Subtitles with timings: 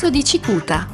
[0.00, 0.88] corso di Cicuta.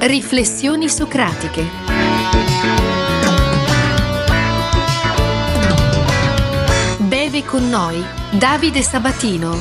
[0.00, 1.64] Riflessioni socratiche.
[6.98, 9.56] Beve con noi Davide Sabatino.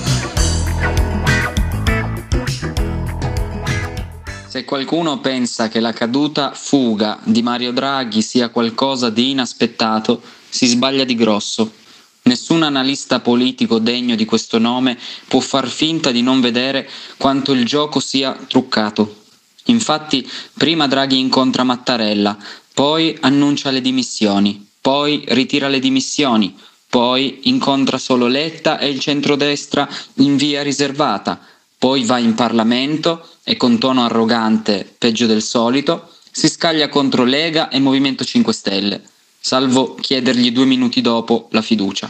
[4.46, 10.66] Se qualcuno pensa che la caduta fuga di Mario Draghi sia qualcosa di inaspettato, si
[10.66, 11.82] sbaglia di grosso.
[12.26, 17.66] Nessun analista politico degno di questo nome può far finta di non vedere quanto il
[17.66, 19.23] gioco sia truccato.
[19.66, 22.38] Infatti, prima Draghi incontra Mattarella,
[22.73, 29.88] poi annuncia le dimissioni, poi ritira le dimissioni, poi incontra solo Letta e il centrodestra
[30.16, 31.40] in via riservata,
[31.77, 37.68] poi va in Parlamento e con tono arrogante, peggio del solito, si scaglia contro Lega
[37.68, 39.04] e Movimento 5 Stelle
[39.46, 42.10] salvo chiedergli due minuti dopo la fiducia.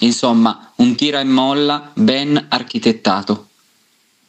[0.00, 3.50] Insomma, un tira e molla ben architettato.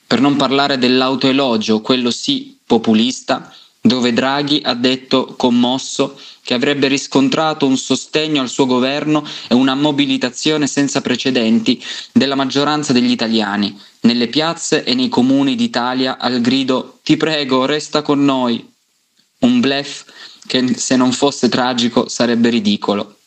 [0.05, 7.65] Per non parlare dell'autoelogio, quello sì populista, dove Draghi ha detto commosso che avrebbe riscontrato
[7.65, 14.27] un sostegno al suo governo e una mobilitazione senza precedenti della maggioranza degli italiani, nelle
[14.27, 18.73] piazze e nei comuni d'Italia al grido Ti prego, resta con noi.
[19.45, 20.05] Un blef
[20.47, 23.17] che se non fosse tragico sarebbe ridicolo.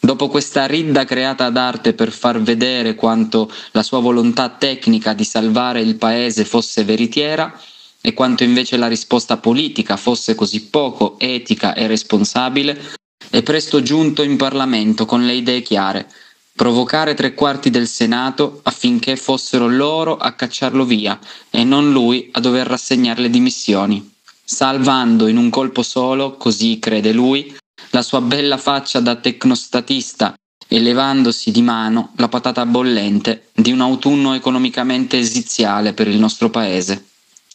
[0.00, 5.24] Dopo questa ridda creata ad arte per far vedere quanto la sua volontà tecnica di
[5.24, 7.60] salvare il paese fosse veritiera
[8.00, 12.80] e quanto invece la risposta politica fosse così poco etica e responsabile,
[13.28, 16.10] è presto giunto in Parlamento con le idee chiare,
[16.56, 21.18] provocare tre quarti del Senato affinché fossero loro a cacciarlo via
[21.50, 24.10] e non lui a dover rassegnare le dimissioni
[24.50, 27.56] salvando in un colpo solo, così crede lui,
[27.90, 30.34] la sua bella faccia da tecnostatista
[30.66, 36.50] e levandosi di mano la patata bollente di un autunno economicamente esiziale per il nostro
[36.50, 37.06] paese.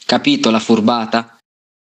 [0.05, 1.37] Capito la furbata?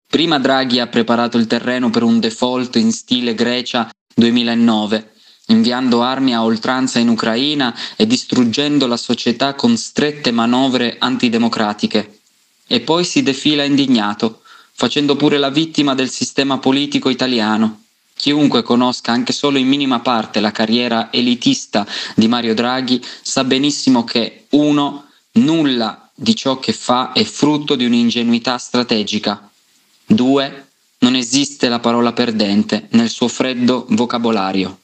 [0.06, 5.14] Prima Draghi ha preparato il terreno per un default in stile Grecia 2009,
[5.48, 12.20] inviando armi a oltranza in Ucraina e distruggendo la società con strette manovre antidemocratiche.
[12.68, 14.39] E poi si defila indignato,
[14.80, 17.82] facendo pure la vittima del sistema politico italiano.
[18.16, 21.86] Chiunque conosca anche solo in minima parte la carriera elitista
[22.16, 25.06] di Mario Draghi sa benissimo che 1.
[25.32, 29.52] Nulla di ciò che fa è frutto di un'ingenuità strategica.
[30.06, 30.68] 2.
[31.00, 34.80] Non esiste la parola perdente nel suo freddo vocabolario.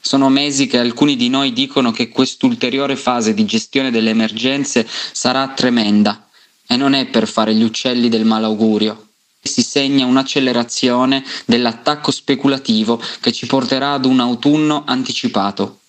[0.00, 5.46] Sono mesi che alcuni di noi dicono che quest'ulteriore fase di gestione delle emergenze sarà
[5.50, 6.23] tremenda
[6.66, 9.08] e non è per fare gli uccelli del malaugurio.
[9.40, 15.80] Si segna un'accelerazione dell'attacco speculativo che ci porterà ad un autunno anticipato.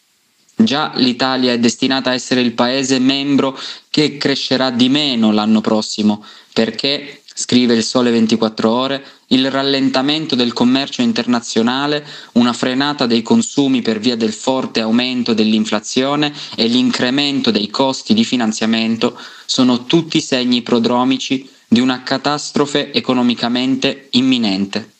[0.58, 3.60] Già l'Italia è destinata a essere il paese membro
[3.90, 10.54] che crescerà di meno l'anno prossimo, perché scrive il Sole 24 ore, il rallentamento del
[10.54, 17.70] commercio internazionale, una frenata dei consumi per via del forte aumento dell'inflazione e l'incremento dei
[17.70, 24.94] costi di finanziamento sono tutti segni prodromici di una catastrofe economicamente imminente.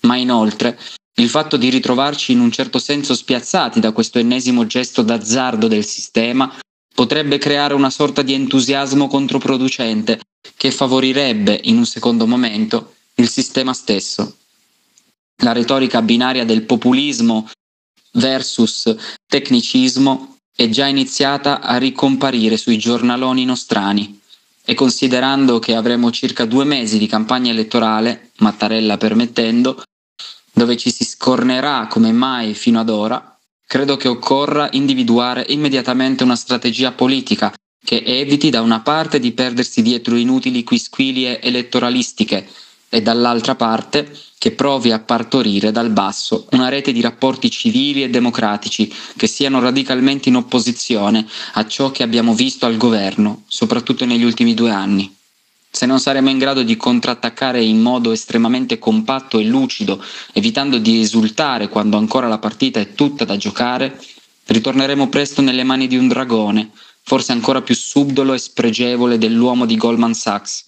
[0.00, 0.76] Ma inoltre,
[1.18, 5.84] il fatto di ritrovarci in un certo senso spiazzati da questo ennesimo gesto d'azzardo del
[5.84, 6.52] sistema
[6.94, 10.20] potrebbe creare una sorta di entusiasmo controproducente
[10.56, 14.36] che favorirebbe in un secondo momento il sistema stesso.
[15.42, 17.50] La retorica binaria del populismo
[18.12, 18.94] versus
[19.26, 24.20] tecnicismo è già iniziata a ricomparire sui giornaloni nostrani
[24.64, 29.82] e considerando che avremo circa due mesi di campagna elettorale, Mattarella permettendo,
[30.52, 33.33] dove ci si scornerà come mai fino ad ora,
[33.66, 37.52] credo che occorra individuare immediatamente una strategia politica
[37.84, 42.48] che eviti da una parte di perdersi dietro inutili quisquilie elettoralistiche
[42.88, 48.10] e dall'altra parte che provi a partorire dal basso una rete di rapporti civili e
[48.10, 54.24] democratici che siano radicalmente in opposizione a ciò che abbiamo visto al governo, soprattutto negli
[54.24, 55.14] ultimi due anni.
[55.74, 60.00] Se non saremo in grado di contrattaccare in modo estremamente compatto e lucido,
[60.32, 64.00] evitando di esultare quando ancora la partita è tutta da giocare,
[64.46, 66.70] ritorneremo presto nelle mani di un dragone,
[67.02, 70.64] forse ancora più subdolo e spregevole dell'uomo di Goldman Sachs.